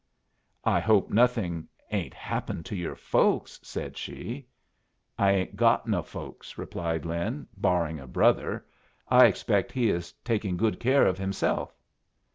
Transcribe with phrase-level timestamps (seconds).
[0.65, 4.47] "I hope nothing ain't happened to your folks?" said she.
[5.15, 8.65] "I ain't got no folks," replied Lin, "barring a brother.
[9.09, 11.77] I expect he is taking good care of himself."